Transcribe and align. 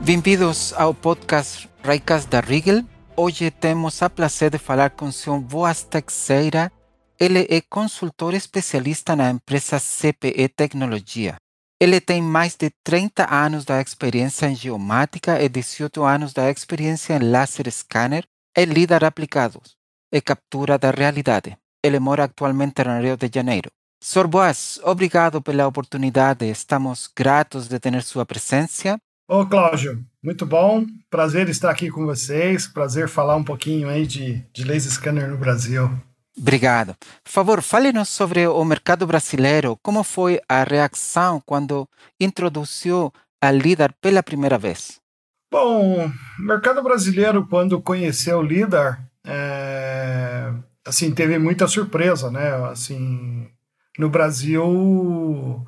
Bem-vindos 0.02 0.72
ao 0.72 0.94
podcast 0.94 1.68
Raicas 1.84 2.24
da 2.24 2.40
Rigel. 2.40 2.82
Hoje 3.14 3.50
temos 3.50 4.02
a 4.02 4.08
prazer 4.08 4.50
de 4.50 4.56
falar 4.56 4.90
com 4.90 5.04
o 5.04 5.12
Sr. 5.12 5.38
Boas 5.40 5.82
Teixeira. 5.82 6.72
Ele 7.18 7.46
é 7.50 7.60
consultor 7.60 8.32
especialista 8.32 9.14
na 9.14 9.30
empresa 9.30 9.78
CPE 9.78 10.48
Tecnologia. 10.56 11.36
Ele 11.78 12.00
tem 12.00 12.22
mais 12.22 12.56
de 12.56 12.70
30 12.82 13.32
anos 13.32 13.66
de 13.66 13.78
experiência 13.78 14.46
em 14.46 14.54
geomática 14.54 15.40
e 15.40 15.50
18 15.50 16.02
anos 16.02 16.32
de 16.32 16.50
experiência 16.50 17.14
em 17.16 17.18
laser 17.18 17.70
scanner 17.70 18.24
e 18.56 18.64
líder 18.64 19.04
aplicados 19.04 19.76
e 20.10 20.18
captura 20.22 20.78
da 20.78 20.90
realidade. 20.90 21.58
Ele 21.84 21.98
mora 21.98 22.24
atualmente 22.24 22.82
no 22.84 23.02
Rio 23.02 23.18
de 23.18 23.30
Janeiro. 23.32 23.68
Sr. 24.02 24.26
Boas, 24.26 24.80
obrigado 24.82 25.42
pela 25.42 25.66
oportunidade. 25.66 26.50
Estamos 26.50 27.06
gratos 27.14 27.68
de 27.68 27.78
ter 27.78 28.02
sua 28.02 28.24
presença 28.24 28.98
Ô, 29.32 29.46
Cláudio, 29.46 30.04
muito 30.20 30.44
bom. 30.44 30.84
Prazer 31.08 31.48
estar 31.48 31.70
aqui 31.70 31.88
com 31.88 32.04
vocês. 32.04 32.66
Prazer 32.66 33.08
falar 33.08 33.36
um 33.36 33.44
pouquinho 33.44 33.88
aí 33.88 34.04
de, 34.04 34.44
de 34.52 34.64
laser 34.64 34.90
scanner 34.90 35.28
no 35.28 35.38
Brasil. 35.38 35.88
Obrigado. 36.36 36.96
Por 37.22 37.30
favor, 37.30 37.62
fale-nos 37.62 38.08
sobre 38.08 38.48
o 38.48 38.64
mercado 38.64 39.06
brasileiro. 39.06 39.78
Como 39.84 40.02
foi 40.02 40.40
a 40.48 40.64
reação 40.64 41.40
quando 41.46 41.88
introduziu 42.18 43.12
a 43.40 43.52
LIDAR 43.52 43.94
pela 44.00 44.20
primeira 44.20 44.58
vez? 44.58 45.00
Bom, 45.48 46.06
o 46.08 46.12
mercado 46.42 46.82
brasileiro, 46.82 47.46
quando 47.46 47.80
conheceu 47.80 48.40
o 48.40 48.42
LIDAR, 48.42 49.00
é, 49.24 50.52
assim, 50.84 51.12
teve 51.12 51.38
muita 51.38 51.68
surpresa, 51.68 52.32
né? 52.32 52.50
Assim, 52.66 53.48
no 53.96 54.10
Brasil, 54.10 55.64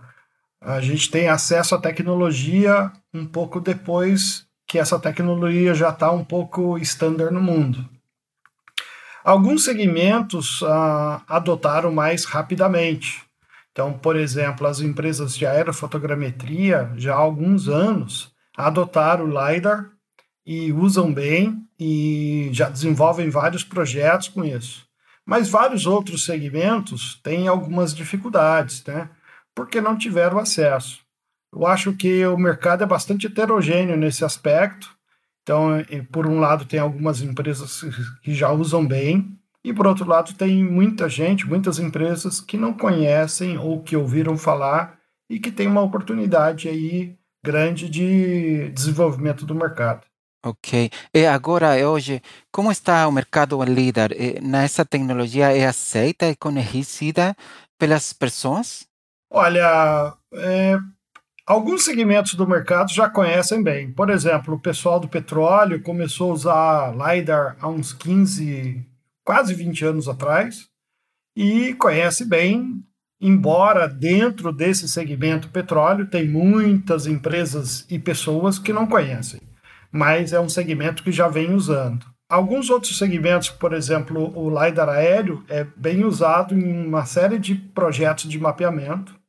a 0.65 0.81
gente 0.81 1.11
tem 1.11 1.29
acesso 1.29 1.75
à 1.75 1.79
tecnologia 1.79 2.91
um 3.13 3.27
pouco 3.27 3.61
depois 3.61 4.47
que 4.67 4.79
essa 4.79 4.99
tecnologia 4.99 5.75
já 5.75 5.91
está 5.91 6.11
um 6.11 6.25
pouco 6.25 6.79
standard 6.79 7.33
no 7.35 7.43
mundo. 7.43 7.89
Alguns 9.25 9.65
segmentos 9.65 10.63
ah, 10.65 11.23
adotaram 11.29 11.93
mais 11.93 12.25
rapidamente. 12.25 13.23
Então, 13.71 13.93
por 13.93 14.17
exemplo, 14.17 14.67
as 14.67 14.81
empresas 14.81 15.37
de 15.37 15.47
aerofotogrametria 15.47 16.93
já 16.97 17.15
há 17.15 17.19
alguns 17.19 17.69
anos 17.69 18.33
adotaram 18.57 19.25
o 19.25 19.29
LiDAR 19.29 19.91
e 20.45 20.73
usam 20.73 21.13
bem 21.13 21.65
e 21.79 22.51
já 22.53 22.69
desenvolvem 22.69 23.31
vários 23.31 23.65
projetos 23.65 24.29
com 24.29 24.45
isso. 24.45 24.85
Mas 25.25 25.49
vários 25.49 25.87
outros 25.87 26.25
segmentos 26.25 27.21
têm 27.23 27.47
algumas 27.47 27.95
dificuldades, 27.95 28.85
né? 28.85 29.09
Porque 29.55 29.81
não 29.81 29.97
tiveram 29.97 30.39
acesso. 30.39 31.01
Eu 31.55 31.67
acho 31.67 31.93
que 31.93 32.25
o 32.27 32.39
mercado 32.39 32.83
é 32.83 32.87
bastante 32.87 33.27
heterogêneo 33.27 33.97
nesse 33.97 34.25
aspecto. 34.25 34.97
Então, 35.43 35.71
por 36.11 36.27
um 36.27 36.39
lado, 36.39 36.65
tem 36.65 36.81
algumas 36.81 37.21
empresas 37.21 37.83
que 38.23 38.33
já 38.35 38.51
usam 38.51 38.87
bem, 38.87 39.37
e 39.65 39.73
por 39.73 39.87
outro 39.87 40.09
lado, 40.09 40.35
tem 40.35 40.65
muita 40.65 41.09
gente, 41.09 41.47
muitas 41.47 41.79
empresas 41.79 42.41
que 42.41 42.57
não 42.57 42.73
conhecem 42.73 43.59
ou 43.59 43.83
que 43.83 43.97
ouviram 43.97 44.37
falar 44.37 44.99
e 45.31 45.39
que 45.39 45.53
tem 45.53 45.69
uma 45.69 45.83
oportunidade 45.83 46.69
aí 46.69 47.17
grande 47.45 47.89
de 47.89 48.71
desenvolvimento 48.71 49.45
do 49.45 49.55
mercado. 49.55 50.07
Ok. 50.45 50.91
E 51.15 51.27
agora, 51.27 51.75
hoje, 51.89 52.21
como 52.51 52.73
está 52.73 53.07
o 53.07 53.13
mercado 53.13 53.63
líder? 53.63 54.41
Nessa 54.43 54.85
tecnologia 54.85 55.57
é 55.57 55.67
aceita 55.67 56.29
e 56.29 56.35
conhecida 56.35 57.37
pelas 57.79 58.13
pessoas? 58.13 58.85
Olha, 59.35 60.15
é, 60.35 60.79
Alguns 61.45 61.85
segmentos 61.85 62.35
do 62.35 62.47
mercado 62.47 62.93
já 62.93 63.11
conhecem 63.11 63.63
bem. 63.63 63.93
Por 63.93 64.11
exemplo, 64.11 64.55
o 64.55 64.61
pessoal 64.61 65.01
do 65.01 65.09
petróleo 65.09 65.83
começou 65.83 66.31
a 66.31 66.35
usar 66.35 66.95
LiDAR 66.97 67.57
há 67.61 67.69
uns 67.69 67.93
15, 67.93 68.87
quase 69.25 69.53
20 69.53 69.85
anos 69.85 70.09
atrás 70.09 70.69
e 71.37 71.75
conhece 71.75 72.25
bem, 72.25 72.85
embora 73.21 73.89
dentro 73.89 74.53
desse 74.53 74.89
segmento 74.89 75.49
petróleo 75.49 76.07
tem 76.07 76.29
muitas 76.29 77.07
empresas 77.09 77.85
e 77.91 77.99
pessoas 77.99 78.59
que 78.59 78.73
não 78.73 78.87
conhecem, 78.87 79.41
mas 79.91 80.33
é 80.33 80.39
um 80.39 80.49
segmento 80.49 81.03
que 81.03 81.11
já 81.11 81.27
vem 81.27 81.53
usando. 81.53 82.07
Alguns 82.29 82.71
outros 82.71 82.97
segmentos, 82.97 83.51
por 83.51 83.73
exemplo, 83.73 84.33
o 84.39 84.49
LiDAR 84.49 84.89
aéreo, 84.89 85.45
é 85.49 85.65
bem 85.77 86.05
usado 86.05 86.55
em 86.55 86.87
uma 86.87 87.05
série 87.05 87.39
de 87.39 87.57
projetos 87.57 88.31
de 88.31 88.39
mapeamento 88.39 89.21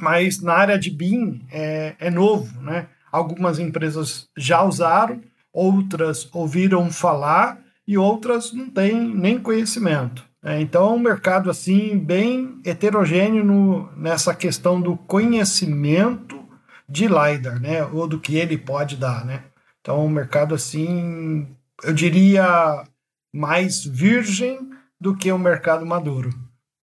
mas 0.00 0.40
na 0.40 0.54
área 0.54 0.78
de 0.78 0.90
BIM 0.90 1.42
é, 1.50 1.94
é 1.98 2.10
novo, 2.10 2.60
né? 2.62 2.88
Algumas 3.12 3.58
empresas 3.58 4.28
já 4.36 4.62
usaram, 4.62 5.20
outras 5.52 6.28
ouviram 6.32 6.90
falar 6.90 7.58
e 7.86 7.98
outras 7.98 8.52
não 8.52 8.70
têm 8.70 9.14
nem 9.14 9.38
conhecimento. 9.38 10.24
É, 10.42 10.60
então 10.60 10.90
é 10.90 10.92
um 10.92 10.98
mercado 10.98 11.50
assim 11.50 11.98
bem 11.98 12.60
heterogêneo 12.64 13.44
no, 13.44 13.92
nessa 13.96 14.34
questão 14.34 14.80
do 14.80 14.96
conhecimento 14.96 16.40
de 16.88 17.06
LiDAR, 17.06 17.60
né? 17.60 17.84
Ou 17.84 18.06
do 18.08 18.18
que 18.18 18.36
ele 18.36 18.56
pode 18.56 18.96
dar, 18.96 19.24
né? 19.24 19.44
Então 19.80 19.96
é 19.96 20.04
um 20.04 20.08
mercado 20.08 20.54
assim, 20.54 21.46
eu 21.82 21.92
diria, 21.92 22.84
mais 23.32 23.84
virgem 23.84 24.58
do 25.00 25.16
que 25.16 25.32
um 25.32 25.38
mercado 25.38 25.86
maduro. 25.86 26.30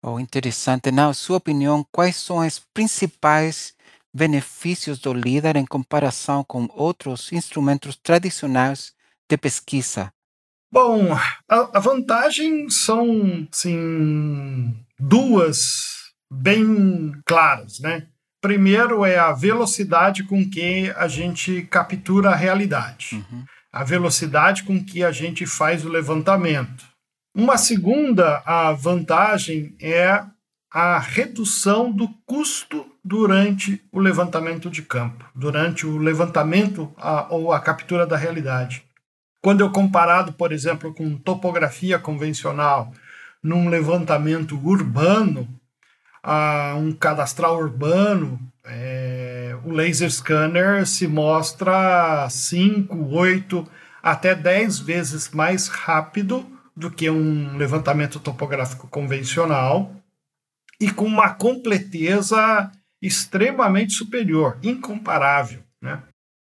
Oh, 0.05 0.19
interessante. 0.19 0.91
Na 0.91 1.13
sua 1.13 1.37
opinião, 1.37 1.87
quais 1.89 2.17
são 2.17 2.45
os 2.45 2.59
principais 2.59 3.73
benefícios 4.13 4.99
do 4.99 5.13
LIDAR 5.13 5.55
em 5.55 5.65
comparação 5.65 6.43
com 6.43 6.67
outros 6.73 7.31
instrumentos 7.31 7.95
tradicionais 7.95 8.93
de 9.29 9.37
pesquisa? 9.37 10.11
Bom, 10.69 11.13
a, 11.13 11.77
a 11.77 11.79
vantagem 11.79 12.69
são, 12.69 13.47
sim, 13.49 14.75
duas 14.99 16.11
bem 16.29 17.13
claras, 17.25 17.79
né? 17.79 18.07
Primeiro 18.41 19.05
é 19.05 19.17
a 19.17 19.31
velocidade 19.31 20.23
com 20.23 20.49
que 20.49 20.91
a 20.97 21.07
gente 21.07 21.61
captura 21.63 22.31
a 22.31 22.35
realidade, 22.35 23.15
uhum. 23.15 23.45
a 23.71 23.85
velocidade 23.85 24.63
com 24.63 24.83
que 24.83 25.01
a 25.01 25.13
gente 25.13 25.45
faz 25.45 25.85
o 25.85 25.89
levantamento. 25.89 26.92
Uma 27.35 27.57
segunda 27.57 28.43
a 28.45 28.71
vantagem 28.73 29.75
é 29.81 30.23
a 30.71 30.99
redução 30.99 31.91
do 31.91 32.07
custo 32.27 32.85
durante 33.03 33.81
o 33.91 33.99
levantamento 33.99 34.69
de 34.69 34.83
campo, 34.83 35.25
durante 35.33 35.87
o 35.87 35.97
levantamento 35.97 36.93
a, 36.95 37.33
ou 37.33 37.51
a 37.51 37.59
captura 37.59 38.05
da 38.05 38.15
realidade. 38.15 38.83
Quando 39.41 39.61
eu 39.61 39.71
comparado, 39.71 40.33
por 40.33 40.51
exemplo, 40.51 40.93
com 40.93 41.17
topografia 41.17 41.97
convencional, 41.97 42.93
num 43.41 43.67
levantamento 43.67 44.55
urbano, 44.63 45.47
a 46.21 46.75
um 46.77 46.93
cadastral 46.93 47.57
urbano, 47.57 48.39
é, 48.63 49.57
o 49.65 49.71
laser 49.71 50.11
scanner 50.11 50.85
se 50.85 51.07
mostra 51.07 52.29
5, 52.29 52.95
8, 53.11 53.67
até 54.03 54.35
10 54.35 54.79
vezes 54.79 55.31
mais 55.31 55.67
rápido 55.67 56.52
do 56.75 56.89
que 56.89 57.09
um 57.09 57.55
levantamento 57.57 58.19
topográfico 58.19 58.87
convencional 58.87 59.95
e 60.79 60.91
com 60.91 61.05
uma 61.05 61.29
completeza 61.33 62.71
extremamente 63.01 63.93
superior, 63.93 64.57
incomparável. 64.63 65.61
Né? 65.81 66.01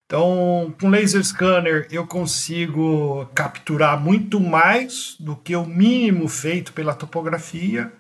Então, 0.06 0.74
com 0.80 0.90
laser 0.90 1.24
scanner 1.24 1.88
eu 1.92 2.06
consigo 2.06 3.26
capturar 3.34 4.00
muito 4.00 4.40
mais 4.40 5.16
do 5.20 5.36
que 5.36 5.56
o 5.56 5.66
mínimo 5.66 6.28
feito 6.28 6.72
pela 6.74 6.94
topografia 6.94 7.92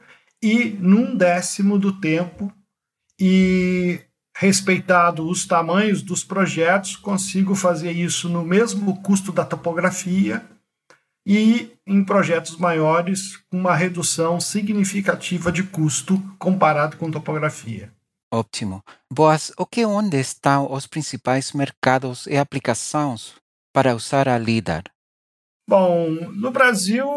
e 0.41 0.77
num 0.79 1.15
décimo 1.15 1.79
do 1.79 1.99
tempo 1.99 2.53
e 3.19 3.99
respeitado 4.35 5.27
os 5.27 5.45
tamanhos 5.45 6.01
dos 6.01 6.23
projetos, 6.23 6.95
consigo 6.95 7.55
fazer 7.55 7.91
isso 7.91 8.27
no 8.27 8.43
mesmo 8.43 9.01
custo 9.01 9.31
da 9.31 9.45
topografia 9.45 10.43
e 11.25 11.71
em 11.87 12.03
projetos 12.03 12.57
maiores 12.57 13.37
com 13.49 13.57
uma 13.57 13.75
redução 13.75 14.39
significativa 14.39 15.51
de 15.51 15.63
custo 15.63 16.21
comparado 16.37 16.97
com 16.97 17.09
topografia. 17.09 17.91
Ótimo. 18.31 18.83
Boas, 19.11 19.51
o 19.57 19.65
que 19.65 19.85
onde 19.85 20.19
estão 20.19 20.71
os 20.71 20.87
principais 20.87 21.53
mercados 21.53 22.25
e 22.25 22.35
aplicações 22.35 23.35
para 23.71 23.95
usar 23.95 24.27
a 24.27 24.37
LIDAR? 24.37 24.83
Bom, 25.69 26.09
no 26.33 26.51
Brasil 26.51 27.07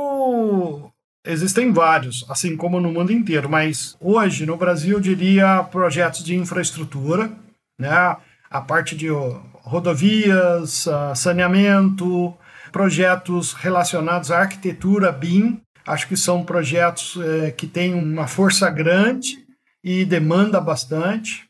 existem 1.25 1.73
vários, 1.73 2.25
assim 2.29 2.57
como 2.57 2.81
no 2.81 2.93
mundo 2.93 3.13
inteiro, 3.13 3.49
mas 3.49 3.97
hoje 4.01 4.47
no 4.47 4.57
Brasil 4.57 4.97
eu 4.97 5.01
diria 5.01 5.65
projetos 5.65 6.23
de 6.23 6.37
infraestrutura, 6.37 7.33
né? 7.79 8.17
A 8.49 8.61
parte 8.61 8.95
de 8.95 9.09
rodovias, 9.09 10.87
saneamento, 11.17 12.33
projetos 12.77 13.55
relacionados 13.55 14.31
à 14.31 14.41
arquitetura 14.41 15.11
BIM. 15.11 15.63
Acho 15.87 16.07
que 16.07 16.15
são 16.15 16.45
projetos 16.45 17.19
é, 17.19 17.51
que 17.51 17.67
têm 17.67 17.95
uma 17.95 18.27
força 18.27 18.69
grande 18.69 19.39
e 19.83 20.05
demanda 20.05 20.61
bastante. 20.61 21.47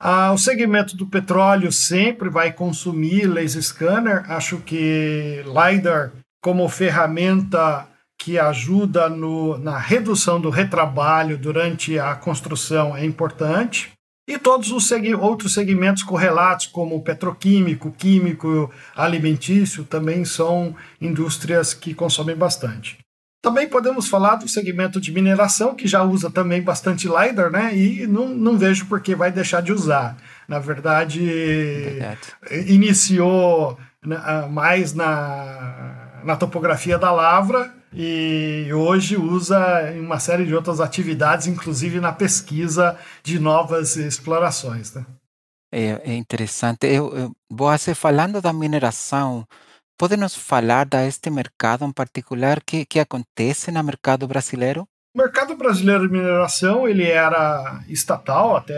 Ah, 0.00 0.32
o 0.32 0.38
segmento 0.38 0.96
do 0.96 1.06
petróleo 1.06 1.70
sempre 1.70 2.30
vai 2.30 2.50
consumir 2.50 3.26
laser 3.26 3.62
scanner. 3.62 4.24
Acho 4.32 4.56
que 4.56 5.44
LiDAR, 5.44 6.12
como 6.42 6.66
ferramenta 6.66 7.86
que 8.18 8.38
ajuda 8.38 9.10
no, 9.10 9.58
na 9.58 9.76
redução 9.76 10.40
do 10.40 10.48
retrabalho 10.48 11.36
durante 11.36 11.98
a 11.98 12.14
construção, 12.14 12.96
é 12.96 13.04
importante 13.04 13.90
e 14.30 14.38
todos 14.38 14.70
os 14.70 14.86
seg 14.86 15.12
outros 15.14 15.54
segmentos 15.54 16.04
correlatos, 16.04 16.66
como 16.66 17.02
petroquímico, 17.02 17.90
químico, 17.90 18.70
alimentício, 18.94 19.84
também 19.84 20.24
são 20.24 20.74
indústrias 21.00 21.74
que 21.74 21.92
consomem 21.92 22.36
bastante. 22.36 22.98
Também 23.42 23.66
podemos 23.66 24.06
falar 24.06 24.36
do 24.36 24.46
segmento 24.46 25.00
de 25.00 25.10
mineração, 25.10 25.74
que 25.74 25.88
já 25.88 26.02
usa 26.04 26.30
também 26.30 26.62
bastante 26.62 27.08
LiDAR, 27.08 27.50
né? 27.50 27.74
E 27.74 28.06
não, 28.06 28.28
não 28.28 28.56
vejo 28.56 28.86
por 28.86 29.00
que 29.00 29.14
vai 29.14 29.32
deixar 29.32 29.62
de 29.62 29.72
usar. 29.72 30.16
Na 30.46 30.58
verdade, 30.58 31.20
verdade. 31.24 32.20
iniciou 32.68 33.78
né, 34.04 34.16
mais 34.50 34.92
na, 34.92 36.20
na 36.22 36.36
topografia 36.36 36.98
da 36.98 37.10
lavra 37.10 37.79
e 37.92 38.68
hoje 38.72 39.16
usa 39.16 39.92
em 39.92 40.00
uma 40.00 40.20
série 40.20 40.46
de 40.46 40.54
outras 40.54 40.80
atividades, 40.80 41.46
inclusive 41.46 42.00
na 42.00 42.12
pesquisa 42.12 42.96
de 43.22 43.38
novas 43.38 43.96
explorações. 43.96 44.94
Né? 44.94 45.04
É, 45.72 46.12
é, 46.12 46.14
interessante. 46.14 46.86
Eu, 46.86 47.16
eu, 47.16 47.36
você 47.50 47.94
falando 47.94 48.40
da 48.40 48.52
mineração, 48.52 49.46
pode 49.98 50.16
nos 50.16 50.34
falar 50.34 50.86
deste 50.86 51.30
mercado 51.30 51.84
em 51.84 51.92
particular 51.92 52.60
que, 52.64 52.84
que 52.84 53.00
acontece 53.00 53.70
no 53.70 53.82
mercado 53.82 54.26
brasileiro? 54.26 54.86
O 55.12 55.18
mercado 55.18 55.56
brasileiro 55.56 56.06
de 56.06 56.12
mineração 56.12 56.86
ele 56.86 57.04
era 57.04 57.82
estatal 57.88 58.56
até 58.56 58.74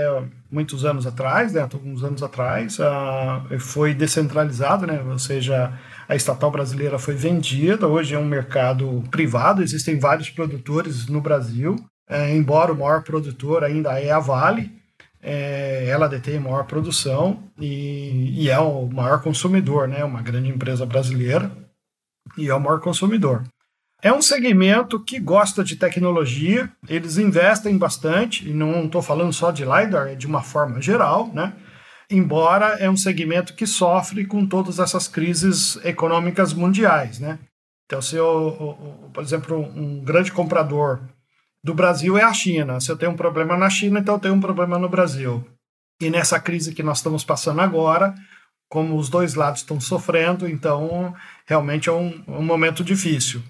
muitos 0.50 0.82
anos 0.82 1.06
atrás, 1.06 1.52
né, 1.52 1.60
alguns 1.60 2.02
anos 2.02 2.22
atrás, 2.22 2.78
uh, 2.78 3.58
foi 3.60 3.92
descentralizado, 3.92 4.86
né, 4.86 5.02
ou 5.02 5.18
seja, 5.18 5.78
a 6.12 6.16
estatal 6.16 6.50
brasileira 6.50 6.98
foi 6.98 7.14
vendida, 7.14 7.88
hoje 7.88 8.14
é 8.14 8.18
um 8.18 8.26
mercado 8.26 9.02
privado, 9.10 9.62
existem 9.62 9.98
vários 9.98 10.28
produtores 10.28 11.06
no 11.06 11.22
Brasil, 11.22 11.76
é, 12.06 12.36
embora 12.36 12.70
o 12.70 12.78
maior 12.78 13.02
produtor 13.02 13.64
ainda 13.64 13.98
é 13.98 14.10
a 14.10 14.18
Vale, 14.18 14.70
é, 15.22 15.86
ela 15.88 16.08
detém 16.08 16.36
a 16.36 16.40
maior 16.40 16.66
produção 16.66 17.44
e, 17.58 18.42
e, 18.42 18.50
é 18.50 18.58
o 18.58 18.86
maior 18.88 19.22
consumidor, 19.22 19.88
né, 19.88 20.04
uma 20.04 20.20
grande 20.20 20.50
empresa 20.50 20.84
brasileira, 20.84 21.50
e 22.36 22.46
é 22.46 22.54
o 22.54 22.60
maior 22.60 22.80
consumidor. 22.80 23.42
É 24.02 24.12
um 24.12 24.20
segmento 24.20 25.02
que 25.02 25.18
gosta 25.18 25.64
de 25.64 25.76
tecnologia, 25.76 26.70
eles 26.90 27.16
investem 27.16 27.78
bastante, 27.78 28.46
e 28.46 28.52
não 28.52 28.84
estou 28.84 29.00
falando 29.00 29.32
só 29.32 29.50
de 29.50 29.64
LiDAR, 29.64 30.08
é 30.08 30.14
de 30.14 30.26
uma 30.26 30.42
forma 30.42 30.78
geral, 30.78 31.30
né? 31.32 31.54
Embora 32.10 32.76
é 32.78 32.88
um 32.88 32.96
segmento 32.96 33.54
que 33.54 33.66
sofre 33.66 34.24
com 34.26 34.46
todas 34.46 34.78
essas 34.78 35.08
crises 35.08 35.76
econômicas 35.84 36.52
mundiais, 36.52 37.18
né? 37.18 37.38
Então, 37.86 38.00
se 38.00 38.16
eu, 38.16 39.10
por 39.12 39.22
exemplo, 39.22 39.58
um 39.76 40.02
grande 40.02 40.32
comprador 40.32 41.00
do 41.62 41.74
Brasil 41.74 42.16
é 42.16 42.22
a 42.22 42.32
China. 42.32 42.80
Se 42.80 42.90
eu 42.90 42.96
tenho 42.96 43.12
um 43.12 43.16
problema 43.16 43.56
na 43.56 43.70
China, 43.70 44.00
então 44.00 44.14
eu 44.14 44.20
tenho 44.20 44.34
um 44.34 44.40
problema 44.40 44.78
no 44.78 44.88
Brasil. 44.88 45.44
E 46.00 46.10
nessa 46.10 46.40
crise 46.40 46.74
que 46.74 46.82
nós 46.82 46.98
estamos 46.98 47.24
passando 47.24 47.60
agora, 47.60 48.14
como 48.68 48.96
os 48.96 49.08
dois 49.08 49.34
lados 49.34 49.60
estão 49.60 49.78
sofrendo, 49.78 50.48
então 50.48 51.14
realmente 51.46 51.88
é 51.88 51.92
um, 51.92 52.24
um 52.26 52.42
momento 52.42 52.82
difícil. 52.82 53.42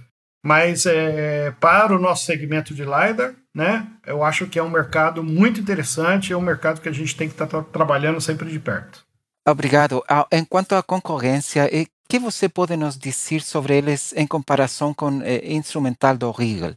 Mas 0.42 0.86
é, 0.86 1.52
para 1.60 1.94
o 1.94 2.00
nosso 2.00 2.24
segmento 2.24 2.74
de 2.74 2.82
LiDAR, 2.82 3.34
né, 3.54 3.86
eu 4.04 4.24
acho 4.24 4.46
que 4.46 4.58
é 4.58 4.62
um 4.62 4.70
mercado 4.70 5.22
muito 5.22 5.60
interessante, 5.60 6.32
é 6.32 6.36
um 6.36 6.40
mercado 6.40 6.80
que 6.80 6.88
a 6.88 6.92
gente 6.92 7.16
tem 7.16 7.28
que 7.28 7.34
estar 7.34 7.46
tá 7.46 7.62
trabalhando 7.62 8.20
sempre 8.20 8.50
de 8.50 8.58
perto. 8.58 9.04
Obrigado. 9.46 10.02
Enquanto 10.32 10.74
à 10.74 10.82
concorrência, 10.82 11.66
o 11.66 11.86
que 12.08 12.18
você 12.18 12.48
pode 12.48 12.76
nos 12.76 12.96
dizer 12.96 13.42
sobre 13.42 13.76
eles 13.76 14.12
em 14.16 14.26
comparação 14.26 14.92
com 14.94 15.18
o 15.18 15.22
eh, 15.22 15.52
instrumental 15.52 16.16
do 16.16 16.30
Riegel? 16.30 16.74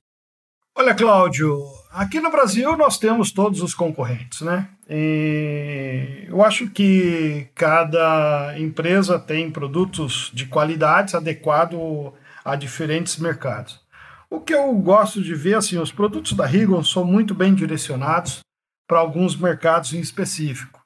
Olha, 0.77 0.93
Cláudio, 0.93 1.63
aqui 1.91 2.19
no 2.19 2.29
Brasil 2.29 2.75
nós 2.75 2.97
temos 2.97 3.31
todos 3.31 3.61
os 3.61 3.73
concorrentes, 3.73 4.41
né? 4.41 4.67
E 4.89 6.25
eu 6.27 6.43
acho 6.43 6.69
que 6.69 7.47
cada 7.55 8.53
empresa 8.57 9.17
tem 9.17 9.49
produtos 9.49 10.31
de 10.33 10.45
qualidade 10.45 11.15
adequado 11.15 12.13
a 12.45 12.55
diferentes 12.55 13.17
mercados. 13.17 13.83
O 14.29 14.39
que 14.39 14.53
eu 14.53 14.71
gosto 14.75 15.21
de 15.21 15.33
ver, 15.33 15.55
assim, 15.55 15.79
os 15.79 15.91
produtos 15.91 16.33
da 16.33 16.45
Rigon 16.45 16.83
são 16.83 17.03
muito 17.03 17.33
bem 17.33 17.55
direcionados 17.55 18.39
para 18.87 18.99
alguns 18.99 19.35
mercados 19.35 19.93
em 19.93 19.99
específico. 19.99 20.85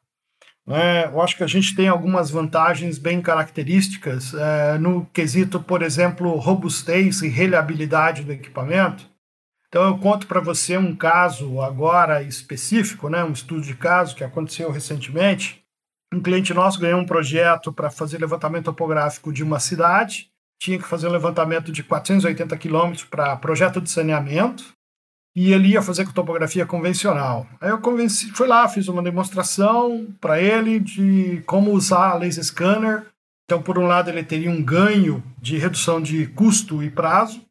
É, 0.68 1.06
eu 1.06 1.20
acho 1.20 1.36
que 1.36 1.44
a 1.44 1.48
gente 1.48 1.76
tem 1.76 1.88
algumas 1.88 2.30
vantagens 2.30 3.00
bem 3.00 3.22
características 3.22 4.34
é, 4.36 4.78
no 4.78 5.06
quesito, 5.08 5.60
por 5.60 5.82
exemplo, 5.82 6.36
robustez 6.36 7.22
e 7.24 7.28
reliabilidade 7.28 8.24
do 8.24 8.32
equipamento. 8.32 9.10
Então 9.68 9.88
eu 9.88 9.98
conto 9.98 10.28
para 10.28 10.40
você 10.40 10.78
um 10.78 10.96
caso 10.96 11.60
agora 11.62 12.22
específico, 12.22 13.10
né, 13.10 13.24
um 13.24 13.32
estudo 13.32 13.62
de 13.62 13.76
caso 13.76 14.16
que 14.16 14.24
aconteceu 14.24 14.72
recentemente. 14.72 15.64
Um 16.14 16.22
cliente 16.22 16.54
nosso 16.54 16.80
ganhou 16.80 17.00
um 17.00 17.06
projeto 17.06 17.74
para 17.74 17.90
fazer 17.90 18.20
levantamento 18.20 18.66
topográfico 18.66 19.34
de 19.34 19.44
uma 19.44 19.60
cidade 19.60 20.29
tinha 20.60 20.78
que 20.78 20.88
fazer 20.88 21.08
um 21.08 21.12
levantamento 21.12 21.72
de 21.72 21.84
480 21.84 22.56
quilômetros 22.58 23.06
para 23.06 23.36
projeto 23.38 23.80
de 23.80 23.90
saneamento 23.90 24.66
e 25.36 25.54
ele 25.54 25.70
ia 25.70 25.82
fazer 25.82 26.06
com 26.06 26.12
topografia 26.12 26.66
convencional. 26.66 27.48
Aí 27.62 27.70
eu 27.70 27.80
convenci, 27.80 28.32
fui 28.32 28.48
lá, 28.48 28.68
fiz 28.68 28.88
uma 28.88 29.02
demonstração 29.02 30.08
para 30.20 30.42
ele 30.42 30.80
de 30.80 31.42
como 31.46 31.72
usar 31.72 32.16
laser 32.16 32.44
scanner. 32.44 33.06
Então, 33.46 33.62
por 33.62 33.80
um 33.80 33.88
lado, 33.88 34.10
ele 34.10 34.24
teria 34.24 34.52
um 34.52 34.62
ganho 34.62 35.24
de 35.42 35.58
redução 35.58 36.02
de 36.02 36.28
custo 36.28 36.84
e 36.84 36.90
prazo. 36.90 37.42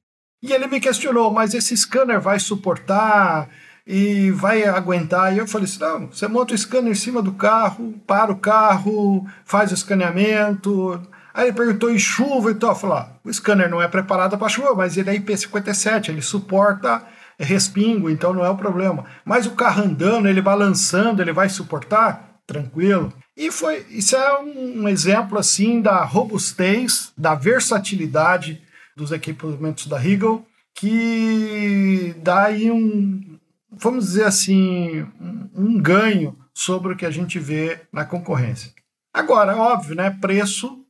E 0.43 0.53
ele 0.53 0.67
me 0.67 0.81
questionou, 0.81 1.33
mas 1.33 1.55
esse 1.55 1.77
scanner 1.77 2.21
vai 2.21 2.39
suportar 2.39 3.49
e 3.87 4.31
vai 4.33 4.65
aguentar? 4.65 5.35
E 5.35 5.39
eu 5.39 5.49
falei 5.49 5.65
assim, 5.65 5.81
não, 5.81 6.07
você 6.09 6.29
monta 6.29 6.55
o 6.55 6.59
scanner 6.59 6.93
em 6.93 6.95
cima 6.95 7.23
do 7.23 7.33
carro, 7.33 7.95
para 8.07 8.31
o 8.31 8.37
carro, 8.37 9.27
faz 9.45 9.71
o 9.71 9.75
escaneamento, 9.75 11.01
Aí 11.39 11.47
ele 11.47 11.57
perguntou 11.57 11.89
em 11.89 11.99
chuva 12.01 12.51
e 12.51 12.55
tal. 12.57 12.75
Falou: 12.75 12.97
ah, 12.97 13.13
o 13.23 13.33
scanner 13.33 13.71
não 13.71 13.81
é 13.81 13.87
preparado 13.87 14.37
para 14.37 14.49
chuva, 14.49 14.75
mas 14.75 14.97
ele 14.97 15.09
é 15.09 15.17
IP57, 15.17 16.09
ele 16.09 16.21
suporta 16.21 17.07
respingo, 17.39 18.11
então 18.11 18.35
não 18.35 18.45
é 18.45 18.51
o 18.51 18.57
problema. 18.57 19.05
Mas 19.25 19.47
o 19.47 19.53
carro 19.53 19.85
andando, 19.85 20.27
ele 20.27 20.43
balançando, 20.43 21.23
ele 21.23 21.33
vai 21.33 21.49
suportar? 21.49 22.41
Tranquilo. 22.45 23.13
E 23.37 23.53
foi, 23.53 23.87
isso 23.89 24.17
é 24.17 24.41
um 24.41 24.89
exemplo 24.89 25.39
assim 25.39 25.81
da 25.81 26.03
robustez, 26.03 27.13
da 27.17 27.37
versatilidade 27.37 28.61
dos 28.97 29.13
equipamentos 29.13 29.87
da 29.87 29.97
Regal, 29.97 30.45
que 30.75 32.17
dá 32.21 32.47
aí 32.47 32.69
um, 32.69 33.39
vamos 33.71 34.07
dizer 34.07 34.25
assim, 34.25 35.07
um, 35.21 35.51
um 35.55 35.81
ganho 35.81 36.37
sobre 36.53 36.95
o 36.95 36.97
que 36.97 37.07
a 37.07 37.13
gente 37.13 37.39
vê 37.39 37.83
na 37.93 38.05
concorrência. 38.05 38.73
Agora, 39.15 39.57
óbvio, 39.57 39.95
né? 39.95 40.11
Preço 40.11 40.85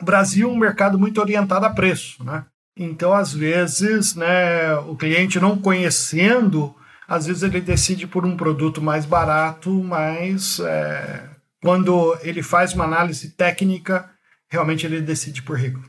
o 0.00 0.04
Brasil 0.04 0.48
é 0.48 0.52
um 0.52 0.56
mercado 0.56 0.98
muito 0.98 1.20
orientado 1.20 1.64
a 1.66 1.70
preço, 1.70 2.24
né? 2.24 2.44
Então, 2.76 3.12
às 3.12 3.32
vezes, 3.32 4.14
né, 4.14 4.74
o 4.74 4.96
cliente 4.96 5.38
não 5.38 5.58
conhecendo, 5.58 6.74
às 7.06 7.26
vezes 7.26 7.42
ele 7.42 7.60
decide 7.60 8.06
por 8.06 8.24
um 8.24 8.36
produto 8.36 8.80
mais 8.80 9.04
barato, 9.04 9.70
mas 9.70 10.60
é, 10.60 11.28
quando 11.62 12.16
ele 12.22 12.42
faz 12.42 12.72
uma 12.72 12.84
análise 12.84 13.30
técnica, 13.30 14.10
realmente 14.48 14.86
ele 14.86 15.00
decide 15.00 15.42
por 15.42 15.58
Rigo. 15.58 15.82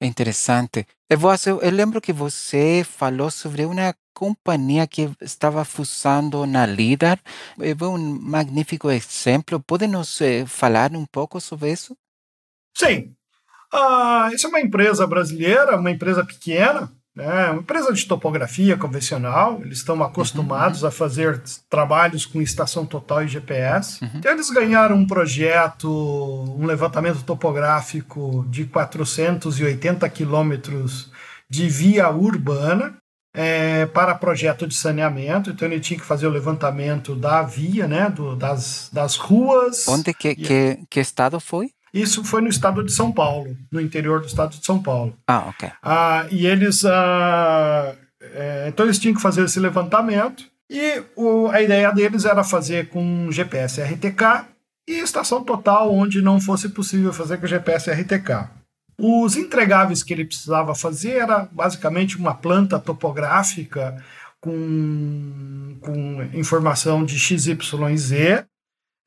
É 0.00 0.06
interessante. 0.06 0.86
Eu, 1.08 1.18
eu, 1.46 1.62
eu 1.62 1.70
lembro 1.70 2.00
que 2.00 2.12
você 2.12 2.84
falou 2.84 3.30
sobre 3.30 3.64
uma 3.64 3.94
companhia 4.12 4.86
que 4.86 5.10
estava 5.20 5.64
fusando 5.64 6.46
na 6.46 6.66
LIDAR. 6.66 7.18
É 7.58 7.84
um 7.84 8.20
magnífico 8.20 8.90
exemplo. 8.90 9.60
Pode 9.60 9.86
nos 9.86 10.20
eh, 10.20 10.44
falar 10.46 10.92
um 10.92 11.06
pouco 11.06 11.40
sobre 11.40 11.72
isso? 11.72 11.96
Sim. 12.76 13.14
Uh, 13.74 14.32
isso 14.32 14.46
é 14.46 14.48
uma 14.48 14.60
empresa 14.60 15.04
brasileira, 15.04 15.76
uma 15.76 15.90
empresa 15.90 16.24
pequena, 16.24 16.92
né? 17.14 17.50
uma 17.50 17.60
empresa 17.60 17.92
de 17.92 18.06
topografia 18.06 18.76
convencional. 18.76 19.60
Eles 19.60 19.78
estão 19.78 20.00
acostumados 20.00 20.82
uhum. 20.82 20.88
a 20.88 20.92
fazer 20.92 21.42
trabalhos 21.68 22.24
com 22.24 22.40
estação 22.40 22.86
total 22.86 23.24
e 23.24 23.28
GPS. 23.28 24.04
Uhum. 24.04 24.10
Então, 24.14 24.32
eles 24.32 24.48
ganharam 24.50 24.94
um 24.96 25.06
projeto, 25.06 25.88
um 26.56 26.64
levantamento 26.64 27.24
topográfico 27.24 28.46
de 28.48 28.64
480 28.66 30.08
quilômetros 30.08 31.10
de 31.50 31.68
via 31.68 32.08
urbana 32.10 32.96
é, 33.34 33.84
para 33.86 34.14
projeto 34.14 34.64
de 34.64 34.74
saneamento, 34.74 35.50
então 35.50 35.66
ele 35.66 35.80
tinha 35.80 35.98
que 35.98 36.06
fazer 36.06 36.26
o 36.26 36.30
levantamento 36.30 37.16
da 37.16 37.42
via, 37.42 37.88
né, 37.88 38.08
do, 38.08 38.36
das, 38.36 38.88
das 38.92 39.16
ruas. 39.16 39.88
Onde 39.88 40.14
que, 40.14 40.36
que, 40.36 40.78
que 40.88 41.00
estado 41.00 41.40
foi? 41.40 41.73
Isso 41.94 42.24
foi 42.24 42.40
no 42.40 42.48
estado 42.48 42.82
de 42.82 42.90
São 42.90 43.12
Paulo, 43.12 43.56
no 43.70 43.80
interior 43.80 44.20
do 44.20 44.26
estado 44.26 44.58
de 44.58 44.66
São 44.66 44.82
Paulo. 44.82 45.16
Ah, 45.28 45.46
ok. 45.48 45.70
Ah, 45.80 46.26
e 46.28 46.44
eles, 46.44 46.84
ah, 46.84 47.94
é, 48.20 48.66
então 48.68 48.84
eles 48.84 48.98
tinham 48.98 49.14
que 49.14 49.22
fazer 49.22 49.44
esse 49.44 49.60
levantamento 49.60 50.44
e 50.68 51.00
o, 51.14 51.46
a 51.48 51.62
ideia 51.62 51.92
deles 51.92 52.24
era 52.24 52.42
fazer 52.42 52.88
com 52.88 53.30
GPS 53.30 53.80
RTK 53.80 54.44
e 54.88 54.98
estação 54.98 55.44
total 55.44 55.94
onde 55.94 56.20
não 56.20 56.40
fosse 56.40 56.68
possível 56.68 57.12
fazer 57.12 57.38
com 57.38 57.46
GPS 57.46 57.88
RTK. 57.92 58.50
Os 58.98 59.36
entregáveis 59.36 60.02
que 60.02 60.12
ele 60.12 60.24
precisava 60.24 60.74
fazer 60.74 61.18
era 61.18 61.48
basicamente 61.52 62.16
uma 62.16 62.34
planta 62.34 62.76
topográfica 62.78 64.02
com, 64.40 65.76
com 65.80 66.22
informação 66.34 67.04
de 67.04 67.18
XYZ, 67.18 68.44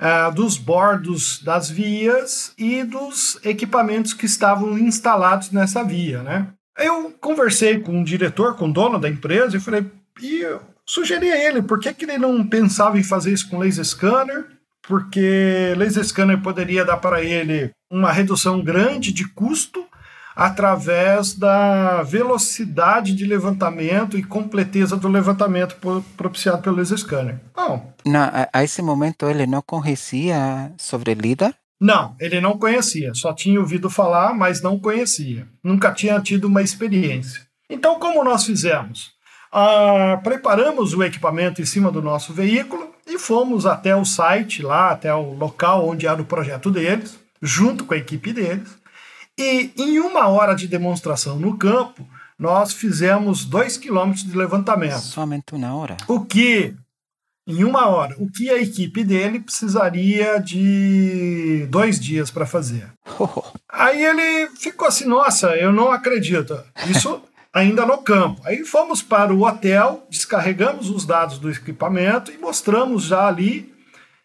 uh, 0.01 0.33
dos 0.33 0.57
bordos 0.57 1.41
das 1.43 1.69
vias 1.69 2.53
e 2.57 2.83
dos 2.83 3.39
equipamentos 3.43 4.13
que 4.13 4.25
estavam 4.25 4.77
instalados 4.77 5.51
nessa 5.51 5.83
via. 5.83 6.21
Né? 6.23 6.47
Eu 6.77 7.13
conversei 7.19 7.79
com 7.79 8.01
o 8.01 8.05
diretor, 8.05 8.55
com 8.55 8.69
o 8.69 8.73
dono 8.73 8.99
da 8.99 9.09
empresa, 9.09 9.57
e 9.57 9.59
falei, 9.59 9.85
e 10.21 10.45
sugeri 10.85 11.31
a 11.31 11.47
ele 11.47 11.61
por 11.61 11.79
que, 11.79 11.93
que 11.93 12.05
ele 12.05 12.17
não 12.17 12.47
pensava 12.47 12.97
em 12.97 13.03
fazer 13.03 13.31
isso 13.31 13.49
com 13.49 13.59
laser 13.59 13.85
scanner 13.85 14.45
porque 14.87 15.73
laser 15.75 16.03
scanner 16.03 16.41
poderia 16.41 16.85
dar 16.85 16.97
para 16.97 17.21
ele 17.21 17.71
uma 17.91 18.11
redução 18.11 18.63
grande 18.63 19.11
de 19.11 19.27
custo 19.27 19.85
através 20.37 21.33
da 21.33 22.03
velocidade 22.03 23.15
de 23.15 23.25
levantamento 23.25 24.15
e 24.19 24.23
completeza 24.23 24.95
do 24.95 25.07
levantamento 25.07 25.75
propiciado 26.15 26.61
pelo 26.61 26.75
laser 26.75 26.99
scanner. 26.99 27.39
Bom, 27.55 27.91
Na, 28.05 28.47
a 28.53 28.63
esse 28.63 28.83
momento 28.83 29.27
ele 29.27 29.47
não 29.47 29.63
conhecia 29.63 30.71
sobre 30.77 31.15
LIDAR? 31.15 31.55
Não, 31.81 32.15
ele 32.19 32.39
não 32.39 32.55
conhecia, 32.55 33.15
só 33.15 33.33
tinha 33.33 33.59
ouvido 33.59 33.89
falar, 33.89 34.35
mas 34.35 34.61
não 34.61 34.77
conhecia. 34.77 35.47
Nunca 35.63 35.91
tinha 35.91 36.21
tido 36.21 36.45
uma 36.45 36.61
experiência. 36.61 37.41
Então, 37.67 37.99
como 37.99 38.23
nós 38.23 38.45
fizemos? 38.45 39.13
Ah, 39.51 40.19
preparamos 40.23 40.93
o 40.93 41.03
equipamento 41.03 41.63
em 41.63 41.65
cima 41.65 41.91
do 41.91 42.01
nosso 42.01 42.31
veículo 42.31 42.91
e 43.07 43.17
fomos 43.17 43.65
até 43.65 43.95
o 43.95 44.05
site, 44.05 44.61
lá 44.61 44.91
até 44.91 45.11
o 45.13 45.33
local 45.33 45.87
onde 45.87 46.05
era 46.05 46.21
o 46.21 46.25
projeto 46.25 46.69
deles, 46.69 47.17
junto 47.41 47.85
com 47.85 47.95
a 47.95 47.97
equipe 47.97 48.31
deles. 48.31 48.77
E 49.37 49.71
em 49.77 49.99
uma 49.99 50.27
hora 50.27 50.55
de 50.55 50.67
demonstração 50.67 51.37
no 51.39 51.57
campo, 51.57 52.07
nós 52.39 52.73
fizemos 52.73 53.45
dois 53.45 53.77
quilômetros 53.77 54.23
de 54.23 54.35
levantamento. 54.35 54.99
Somente 54.99 55.53
uma 55.53 55.75
hora? 55.75 55.97
O 56.07 56.25
que, 56.25 56.75
em 57.45 57.63
uma 57.63 57.87
hora, 57.87 58.15
o 58.19 58.29
que 58.29 58.49
a 58.49 58.61
equipe 58.61 59.03
dele 59.03 59.39
precisaria 59.39 60.39
de 60.39 61.67
dois 61.69 61.99
dias 61.99 62.31
para 62.31 62.45
fazer. 62.45 62.91
Oh. 63.19 63.43
Aí 63.71 64.03
ele 64.03 64.49
ficou 64.55 64.87
assim: 64.87 65.05
nossa, 65.05 65.55
eu 65.55 65.71
não 65.71 65.91
acredito. 65.91 66.59
Isso 66.89 67.21
ainda 67.53 67.85
no 67.85 67.97
campo. 67.99 68.41
Aí 68.43 68.63
fomos 68.65 69.01
para 69.01 69.33
o 69.33 69.45
hotel, 69.45 70.05
descarregamos 70.09 70.89
os 70.89 71.05
dados 71.05 71.39
do 71.39 71.49
equipamento 71.49 72.31
e 72.31 72.37
mostramos 72.37 73.03
já 73.03 73.27
ali. 73.27 73.73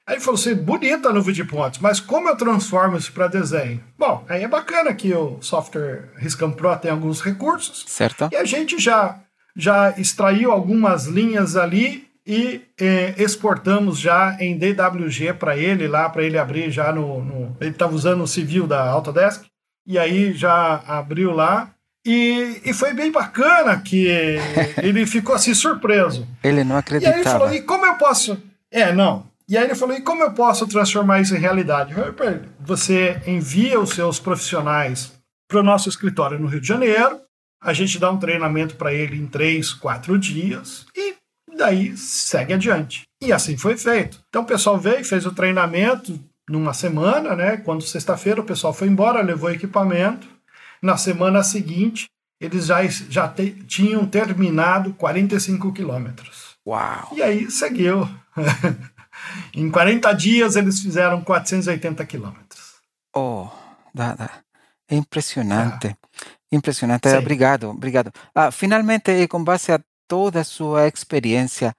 Aí 0.07 0.19
falou 0.21 0.39
assim: 0.39 0.55
bonita 0.55 1.09
a 1.09 1.13
nuvem 1.13 1.35
de 1.35 1.45
pontos, 1.45 1.79
mas 1.79 2.01
como 2.01 2.29
eu 2.29 2.37
transformo 2.37 2.97
isso 2.97 3.13
para 3.13 3.29
desenho? 3.29 3.83
Bom, 3.99 4.25
aí 4.29 4.43
é 4.43 4.49
bacana 4.49 4.93
que 4.95 5.13
o 5.15 5.41
software 5.41 6.11
Riscam 6.17 6.51
Pro 6.51 6.77
tem 6.77 6.91
alguns 6.91 7.21
recursos. 7.21 7.85
Certo. 7.87 8.29
E 8.33 8.37
a 8.37 8.45
gente 8.45 8.79
já, 8.79 9.21
já 9.57 9.91
extraiu 9.97 10.51
algumas 10.51 11.07
linhas 11.07 11.57
ali 11.57 12.09
e 12.27 12.63
eh, 12.81 13.15
exportamos 13.17 13.99
já 13.99 14.37
em 14.41 14.57
DWG 14.59 15.35
para 15.35 15.57
ele, 15.57 15.89
lá 15.89 16.09
para 16.09 16.25
ele 16.25 16.39
abrir 16.39 16.71
já 16.71 16.93
no. 16.93 17.23
no 17.23 17.57
ele 17.61 17.71
estava 17.71 17.95
usando 17.95 18.23
o 18.23 18.29
civil 18.29 18.67
da 18.67 18.89
Autodesk, 18.89 19.45
e 19.87 19.99
aí 19.99 20.33
já 20.33 20.83
abriu 20.87 21.33
lá 21.33 21.73
e, 22.05 22.61
e 22.65 22.73
foi 22.73 22.93
bem 22.93 23.13
bacana 23.13 23.81
que 23.81 24.07
ele 24.83 25.07
ficou 25.07 25.35
assim 25.35 25.55
surpreso. 25.55 26.27
Ele 26.43 26.65
não 26.65 26.77
acreditava. 26.77 27.17
E 27.17 27.21
aí 27.21 27.25
ele 27.25 27.31
falou: 27.31 27.55
e 27.55 27.63
como 27.63 27.87
eu 27.87 27.95
posso. 27.95 28.43
É, 28.71 28.93
não. 28.93 29.31
E 29.53 29.59
aí 29.59 29.65
ele 29.65 29.75
falou: 29.75 29.95
e 29.95 30.01
como 30.01 30.23
eu 30.23 30.33
posso 30.33 30.67
transformar 30.67 31.21
isso 31.21 31.37
em 31.37 31.39
realidade? 31.39 31.93
Você 32.59 33.21
envia 33.27 33.79
os 33.79 33.91
seus 33.91 34.19
profissionais 34.19 35.13
para 35.47 35.61
o 35.61 35.63
nosso 35.63 35.91
escritório 35.91 36.39
no 36.39 36.47
Rio 36.47 36.63
de 36.63 36.67
Janeiro, 36.67 37.21
a 37.63 37.75
gente 37.75 37.99
dá 37.99 38.11
um 38.11 38.19
treinamento 38.19 38.77
para 38.77 38.95
ele 38.95 39.15
em 39.15 39.27
três, 39.27 39.75
quatro 39.75 40.19
dias 40.19 40.87
e 40.97 41.17
daí 41.55 41.95
segue 41.99 42.55
adiante. 42.55 43.03
E 43.23 43.31
assim 43.31 43.59
foi 43.59 43.77
feito. 43.77 44.19
Então 44.31 44.41
o 44.41 44.47
pessoal 44.47 44.79
veio, 44.79 45.05
fez 45.05 45.27
o 45.27 45.35
treinamento 45.35 46.19
numa 46.49 46.73
semana, 46.73 47.37
né? 47.37 47.59
Quando 47.59 47.83
sexta-feira 47.83 48.41
o 48.41 48.47
pessoal 48.47 48.73
foi 48.73 48.89
embora, 48.89 49.21
levou 49.21 49.51
equipamento 49.51 50.27
na 50.83 50.97
semana 50.97 51.43
seguinte, 51.43 52.07
eles 52.41 52.65
já, 52.65 52.83
já 52.87 53.29
te, 53.29 53.51
tinham 53.67 54.07
terminado 54.07 54.95
45 54.95 55.75
quilômetros. 55.75 56.57
Uau! 56.67 57.11
E 57.13 57.23
aí 57.23 57.51
seguiu. 57.51 58.09
em 59.55 59.71
40 59.71 60.13
dias, 60.15 60.57
eles 60.57 60.81
fizeram 60.81 61.23
480 61.23 62.05
quilômetros. 62.07 62.75
Oh, 63.15 63.49
dá, 63.95 64.15
dá. 64.15 64.31
É 64.89 64.95
impressionante. 64.97 65.89
Ah. 65.89 66.27
Impressionante. 66.51 67.09
Sim. 67.09 67.17
Obrigado, 67.17 67.71
obrigado. 67.71 68.13
Ah, 68.35 68.51
finalmente, 68.51 69.27
com 69.29 69.43
base 69.43 69.73
a 69.73 69.81
toda 70.07 70.41
a 70.41 70.45
sua 70.45 70.87
experiência, 70.87 71.75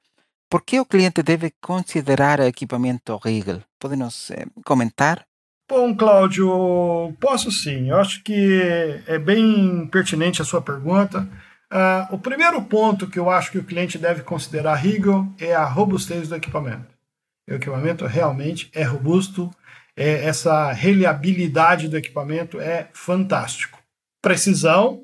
por 0.49 0.63
que 0.63 0.79
o 0.79 0.85
cliente 0.85 1.21
deve 1.21 1.51
considerar 1.61 2.39
o 2.39 2.43
equipamento 2.43 3.19
Regal? 3.23 3.61
Pode 3.79 3.95
nos 3.95 4.31
eh, 4.31 4.45
comentar? 4.65 5.25
Bom, 5.69 5.95
Cláudio, 5.95 7.15
posso 7.19 7.51
sim. 7.51 7.89
Eu 7.89 7.97
acho 7.97 8.23
que 8.23 8.61
é 9.07 9.17
bem 9.17 9.87
pertinente 9.87 10.41
a 10.41 10.45
sua 10.45 10.61
pergunta. 10.61 11.27
Uh, 11.71 12.13
o 12.13 12.19
primeiro 12.19 12.61
ponto 12.61 13.07
que 13.07 13.17
eu 13.17 13.31
acho 13.31 13.51
que 13.51 13.57
o 13.57 13.63
cliente 13.63 13.97
deve 13.97 14.21
considerar 14.21 14.75
Rigel 14.75 15.27
é 15.39 15.55
a 15.55 15.65
robustez 15.65 16.29
do 16.29 16.35
equipamento. 16.35 16.92
O 17.49 17.53
equipamento 17.53 18.05
realmente 18.05 18.69
é 18.73 18.83
robusto, 18.83 19.51
é, 19.95 20.25
essa 20.25 20.71
reliabilidade 20.71 21.87
do 21.87 21.97
equipamento 21.97 22.59
é 22.59 22.89
fantástico. 22.93 23.79
Precisão. 24.21 25.03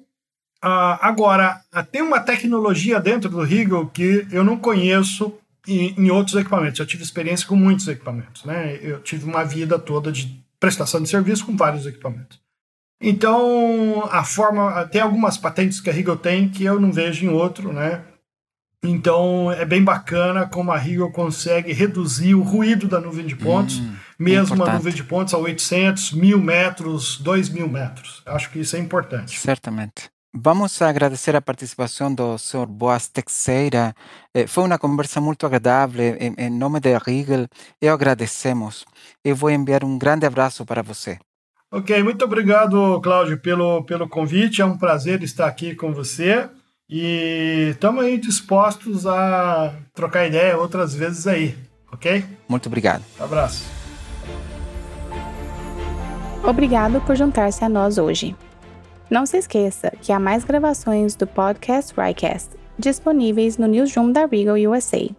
Uh, 0.63 0.98
agora, 1.01 1.62
uh, 1.74 1.84
tem 1.84 2.01
uma 2.01 2.19
tecnologia 2.19 3.00
dentro 3.00 3.29
do 3.29 3.41
Rigel 3.43 3.88
que 3.88 4.27
eu 4.31 4.43
não 4.43 4.58
conheço 4.58 5.38
em, 5.67 5.93
em 5.98 6.10
outros 6.10 6.36
equipamentos. 6.36 6.79
Eu 6.79 6.86
tive 6.86 7.03
experiência 7.03 7.48
com 7.48 7.55
muitos 7.55 7.88
equipamentos. 7.88 8.43
Né? 8.43 8.77
Eu 8.81 9.00
tive 9.01 9.25
uma 9.25 9.43
vida 9.43 9.77
toda 9.77 10.12
de 10.12 10.43
prestação 10.60 11.01
de 11.01 11.10
serviço 11.10 11.46
com 11.46 11.55
vários 11.55 11.86
equipamentos. 11.86 12.39
Então, 13.01 14.08
a 14.12 14.24
forma. 14.25 14.86
Tem 14.88 15.01
algumas 15.01 15.38
patentes 15.38 15.79
que 15.79 15.89
a 15.89 15.93
Rigel 15.93 16.17
tem 16.17 16.50
que 16.50 16.65
eu 16.65 16.79
não 16.79 16.91
vejo 16.91 17.25
em 17.25 17.29
outro, 17.29 17.72
né? 17.72 18.03
Então, 18.83 19.51
é 19.51 19.65
bem 19.65 19.83
bacana 19.83 20.48
como 20.48 20.71
a 20.71 20.77
Rigel 20.77 21.12
consegue 21.12 21.74
reduzir 21.74 22.33
o 22.33 22.41
ruído 22.41 22.88
da 22.88 23.01
nuvem 23.01 23.25
de 23.25 23.36
pontos, 23.36 23.79
hum, 23.79 23.93
mesmo 24.17 24.63
a 24.63 24.74
nuvem 24.74 24.93
de 24.93 25.03
pontos 25.03 25.33
a 25.33 25.38
800, 25.38 26.13
1000 26.13 26.39
metros, 26.39 27.17
2000 27.17 27.67
metros. 27.67 28.21
Acho 28.25 28.50
que 28.50 28.59
isso 28.59 28.77
é 28.77 28.79
importante. 28.79 29.38
Certamente. 29.38 30.09
Vamos 30.33 30.79
agradecer 30.81 31.36
a 31.36 31.41
participação 31.41 32.13
do 32.13 32.38
Sr. 32.38 32.67
Boas 32.67 33.07
Teixeira. 33.09 33.95
Eh, 34.33 34.45
foi 34.45 34.63
uma 34.63 34.77
conversa 34.77 35.19
muito 35.19 35.43
agradável. 35.45 36.15
Em, 36.19 36.50
nome 36.51 36.79
da 36.79 37.00
Riegel, 37.00 37.48
eu 37.81 37.93
agradecemos. 37.93 38.86
Eu 39.25 39.36
vou 39.36 39.50
enviar 39.50 39.83
um 39.83 39.98
grande 39.98 40.27
abraço 40.27 40.63
para 40.65 40.83
você. 40.83 41.17
Ok, 41.71 42.01
muito 42.03 42.24
obrigado, 42.24 43.01
Cláudio, 43.01 43.39
pelo, 43.39 43.83
pelo 43.83 44.07
convite. 44.07 44.62
É 44.62 44.65
um 44.65 44.77
prazer 44.77 45.24
estar 45.24 45.48
aqui 45.48 45.74
com 45.74 45.91
você. 45.91 46.48
E 46.89 47.69
estamos 47.72 48.03
aí 48.03 48.17
dispostos 48.17 49.05
a 49.05 49.74
trocar 49.93 50.25
ideia 50.25 50.58
outras 50.58 50.96
vezes 50.96 51.27
aí, 51.27 51.55
ok? 51.91 52.25
Muito 52.48 52.65
obrigado. 52.65 53.03
Um 53.19 53.24
abraço. 53.24 53.63
Obrigado 56.43 57.00
por 57.01 57.15
juntar-se 57.15 57.63
a 57.63 57.69
nós 57.69 58.00
hoje. 58.00 58.36
Não 59.10 59.25
se 59.25 59.38
esqueça 59.38 59.91
que 60.01 60.12
há 60.12 60.19
mais 60.19 60.43
gravações 60.43 61.15
do 61.15 61.27
podcast 61.27 61.93
Rycast 61.96 62.58
disponíveis 62.77 63.58
no 63.58 63.67
Newsroom 63.67 64.12
da 64.12 64.25
Regal 64.25 64.55
USA. 64.55 65.10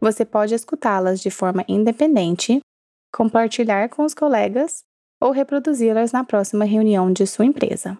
Você 0.00 0.24
pode 0.24 0.54
escutá-las 0.54 1.20
de 1.20 1.30
forma 1.30 1.64
independente, 1.66 2.60
compartilhar 3.12 3.88
com 3.88 4.04
os 4.04 4.14
colegas 4.14 4.82
ou 5.20 5.32
reproduzi-las 5.32 6.12
na 6.12 6.24
próxima 6.24 6.64
reunião 6.64 7.12
de 7.12 7.26
sua 7.26 7.46
empresa. 7.46 7.98